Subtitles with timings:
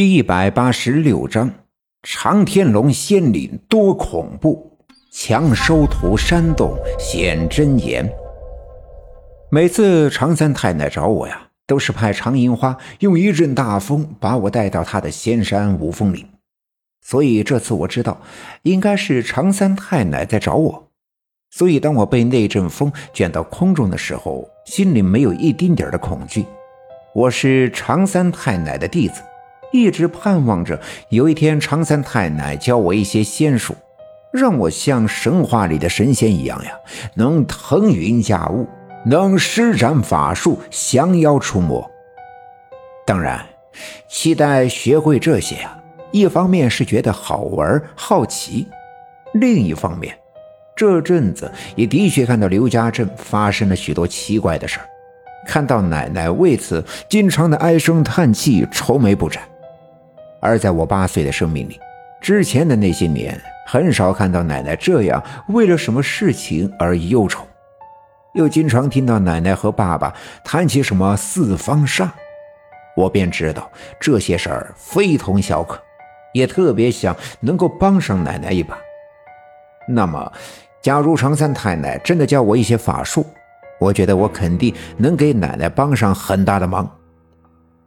[0.00, 1.50] 第一百八十六章：
[2.02, 4.78] 长天龙仙岭多恐怖，
[5.12, 8.10] 强收徒山洞显真言。
[9.50, 16.26] 每次常三太奶找我呀，都是派常银花用一阵大风把我带到他的仙山无峰岭，
[17.02, 18.22] 所以这次我知道
[18.62, 20.88] 应该是常三太奶在找我。
[21.50, 26.46] 所以当我被那阵风卷到空中的时候，心里没有一丁点的恐惧。
[27.14, 29.20] 我是常三太奶的弟子。
[29.72, 30.80] 一直盼望着
[31.10, 33.74] 有一天常三太奶教我一些仙术，
[34.32, 36.72] 让我像神话里的神仙一样呀，
[37.14, 38.66] 能腾云驾雾，
[39.06, 41.88] 能施展法术降妖除魔。
[43.06, 43.44] 当然，
[44.08, 45.78] 期待学会这些啊，
[46.10, 48.68] 一方面是觉得好玩好奇，
[49.34, 50.16] 另一方面，
[50.74, 54.86] 这阵子也的确看到刘家镇发生了许多奇怪的事儿，
[55.46, 59.42] 看到奶奶为此经常的唉声叹气，愁眉不展。
[60.40, 61.78] 而在我八岁的生命里，
[62.20, 67.46] 之前的那些年，很少看到奶奶这样为了什么事情而忧愁，
[68.34, 72.08] 又经常听到奶奶和爸爸谈起什么四方煞，
[72.96, 75.80] 我便知道这些事儿非同小可，
[76.32, 78.78] 也特别想能够帮上奶奶一把。
[79.88, 80.32] 那么，
[80.82, 83.26] 假如常三太奶真的教我一些法术，
[83.78, 86.90] 我觉得我肯定能给奶奶帮上很大的忙。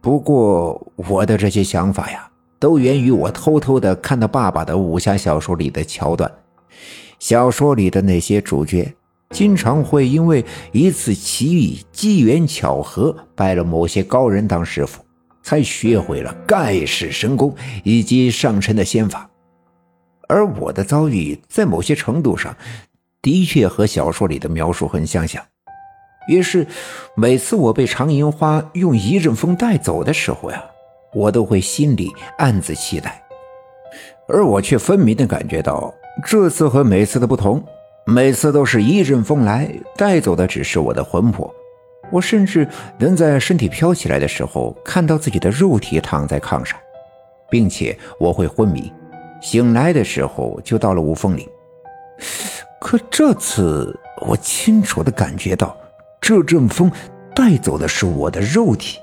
[0.00, 2.28] 不过，我的这些想法呀。
[2.64, 6.32] 都源于我偷偷的看到爸爸的武侠小说里的桥段。
[7.18, 8.90] 小说里的那些主角，
[9.28, 15.04] 经常会因为一次奇遇、机缘巧合，拜了某些高人当师傅，
[15.42, 19.28] 才学会了盖世神功以及上乘的仙法。
[20.26, 22.56] 而我的遭遇，在某些程度上，
[23.20, 25.44] 的确和小说里的描述很相像。
[26.28, 26.66] 于是，
[27.14, 30.64] 每次我被常银花用一阵风带走的时候呀。
[31.14, 33.22] 我都会心里暗自期待，
[34.26, 35.94] 而我却分明的感觉到，
[36.26, 37.62] 这次和每次的不同，
[38.04, 41.52] 每次都是一阵风来，带走的只是我的魂魄。
[42.10, 46.78] 我甚至能在身体飘起来的时候，看到自己的肉体躺在炕上，
[47.48, 48.92] 并且我会昏迷，
[49.40, 51.48] 醒来的时候就到了五峰岭。
[52.80, 55.74] 可这次，我清楚的感觉到，
[56.20, 56.92] 这阵风
[57.34, 58.98] 带走的是我的肉体。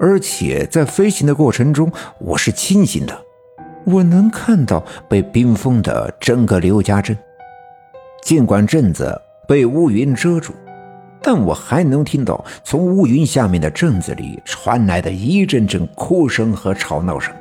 [0.00, 3.22] 而且在飞行的过程中，我是清醒的，
[3.84, 7.14] 我能看到被冰封的整个刘家镇。
[8.22, 10.54] 尽管镇子被乌云遮住，
[11.22, 17.34] 但我还能听到从乌云下面的镇子里传来的一阵阵哭声和吵闹声。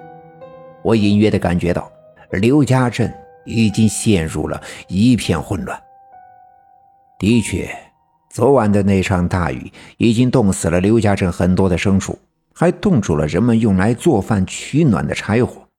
[0.81, 1.89] 我隐约的感觉到，
[2.31, 3.09] 刘家镇
[3.45, 5.81] 已经陷入了一片混乱。
[7.17, 7.69] 的确，
[8.29, 12.19] 昨晚的那场大雨已经冻死了刘家镇很多的牲畜。
[12.59, 15.69] 还冻住了人们用来做饭取暖的柴火，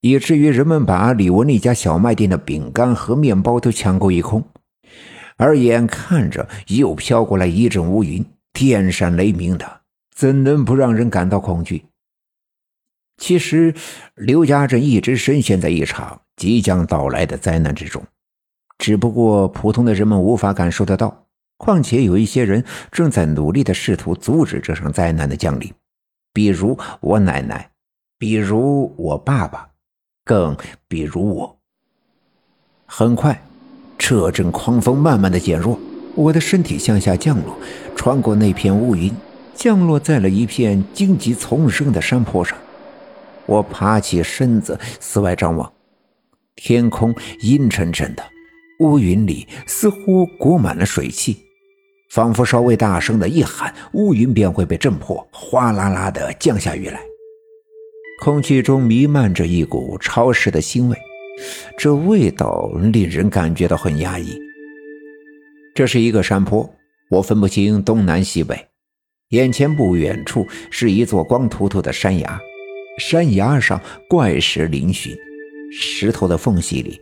[0.00, 4.42] 以至于人们把李文丽家小卖店的饼干和面包都抢购一空。
[5.36, 11.84] 而眼看着又飘过来一阵乌云，电闪雷鸣的，怎能不让人感到恐惧？
[13.18, 13.72] 其实，
[14.16, 18.02] 刘家镇一直深陷在一场即将到来的灾难之中，
[18.76, 21.26] 只不过普通的人们无法感受得到。
[21.56, 25.72] 况且，有一些人正在努力的试图阻止这场灾难的降临。
[26.38, 27.68] 比如我奶奶，
[28.16, 29.70] 比如我爸爸，
[30.24, 30.56] 更
[30.86, 31.58] 比如我。
[32.86, 33.42] 很快，
[33.98, 35.76] 这阵狂风慢慢的减弱，
[36.14, 37.58] 我的身体向下降落，
[37.96, 39.12] 穿过那片乌云，
[39.52, 42.56] 降落在了一片荆棘丛生的山坡上。
[43.44, 45.72] 我爬起身子，四外张望，
[46.54, 48.22] 天空阴沉沉的，
[48.78, 51.47] 乌云里似乎裹满了水汽。
[52.08, 57.00] 仿佛稍微大声的一喊，乌云便会被震破，哗啦啦的降下雨来。
[58.22, 60.96] 空气中弥漫着一股潮湿的腥味，
[61.78, 64.38] 这味道令人感觉到很压抑。
[65.74, 66.68] 这是一个山坡，
[67.10, 68.66] 我分不清东南西北。
[69.28, 72.40] 眼前不远处是一座光秃秃的山崖，
[72.98, 73.78] 山崖上
[74.08, 75.14] 怪石嶙峋，
[75.70, 76.98] 石头的缝隙里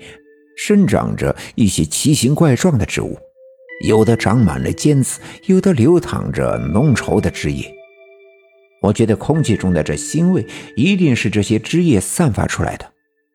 [0.56, 3.16] 生长着一些奇形怪状的植物。
[3.84, 7.72] 有的长满了尖刺，有的流淌着浓稠的汁液。
[8.82, 10.46] 我觉得空气中的这腥味
[10.76, 12.86] 一定是这些汁液散发出来的，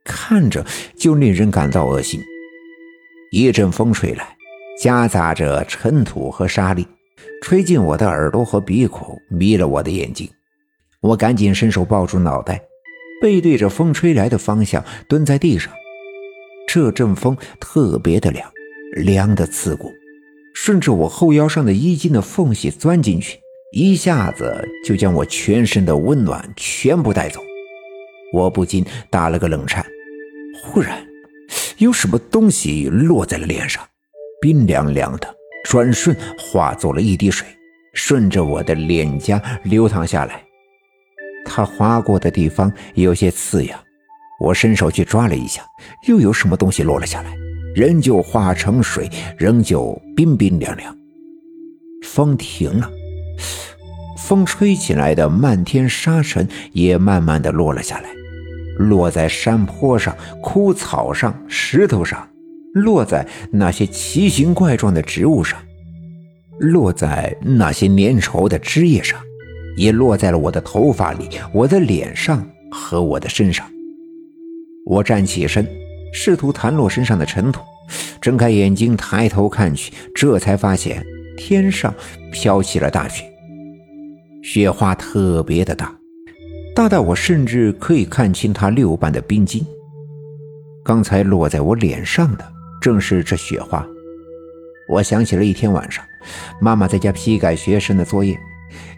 [0.03, 0.65] 看着
[0.97, 2.21] 就令人感到恶心。
[3.31, 4.35] 一阵风吹来，
[4.81, 6.87] 夹杂着尘土和沙粒，
[7.41, 10.29] 吹进我的耳朵和鼻孔，迷了我的眼睛。
[11.01, 12.61] 我赶紧伸手抱住脑袋，
[13.21, 15.73] 背对着风吹来的方向蹲在地上。
[16.67, 18.49] 这阵风特别的凉，
[18.95, 19.91] 凉的刺骨。
[20.63, 23.39] 顺着我后腰上的衣襟的缝隙钻进去，
[23.71, 27.41] 一下子就将我全身的温暖全部带走。
[28.31, 29.83] 我不禁打了个冷颤。
[30.63, 31.03] 忽然，
[31.79, 33.83] 有什么东西落在了脸上，
[34.39, 37.47] 冰凉凉的，转瞬化作了一滴水，
[37.95, 40.43] 顺着我的脸颊流淌下来。
[41.43, 43.79] 它划过的地方有些刺痒，
[44.39, 45.63] 我伸手去抓了一下，
[46.07, 47.35] 又有什么东西落了下来，
[47.75, 50.95] 仍旧化成水，仍旧冰冰凉凉。
[52.03, 52.89] 风停了，
[54.17, 58.09] 风吹起来的漫天沙尘也慢慢的落了下来，
[58.77, 62.27] 落在山坡上、枯草上、石头上，
[62.73, 65.59] 落在那些奇形怪状的植物上，
[66.59, 69.19] 落在那些粘稠的枝叶上，
[69.77, 73.65] 也落在了我的头发里、我的脸上和我的身上。
[74.85, 75.65] 我站起身，
[76.11, 77.61] 试图弹落身上的尘土，
[78.19, 81.05] 睁开眼睛抬头看去，这才发现。
[81.37, 81.91] 天上
[82.31, 83.25] 飘起了大雪，
[84.43, 85.91] 雪花特别的大，
[86.75, 89.65] 大到我甚至可以看清它六瓣的冰晶。
[90.83, 92.47] 刚才落在我脸上的
[92.79, 93.83] 正是这雪花。
[94.87, 96.05] 我想起了一天晚上，
[96.59, 98.37] 妈妈在家批改学生的作业，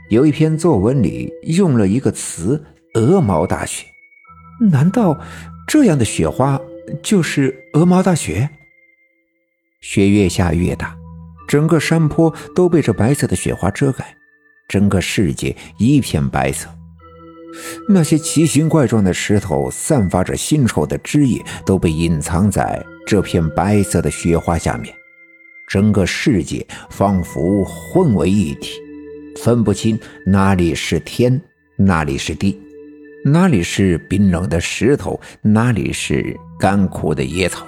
[0.09, 2.61] 有一篇作文里用了一个词
[2.95, 3.85] “鹅毛大雪”。
[4.69, 5.17] 难道
[5.65, 6.59] 这样的雪花
[7.01, 8.49] 就是鹅毛大雪？
[9.81, 10.95] 雪越下越大。
[11.47, 14.15] 整个山坡都被这白色的雪花遮盖，
[14.67, 16.67] 整个世界一片白色。
[17.87, 24.95] 那些奇形怪状的石头，散发着腥臭的汁液，都被隐藏在这片白色的雪花下面。
[25.67, 28.79] 整个世界仿佛混为一体，
[29.35, 31.39] 分不清哪里是天，
[31.77, 32.59] 哪里是地，
[33.25, 37.65] 哪里是冰冷的石头，哪里是干枯的野草。